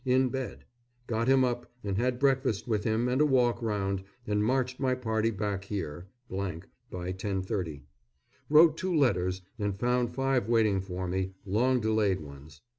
[0.03, 0.65] In bed;
[1.05, 4.95] got him up and had breakfast with him and a walk round, and marched my
[4.95, 6.57] party back here by
[6.91, 7.83] 10.30.
[8.49, 12.61] Wrote two letters and found five waiting for me long delayed ones.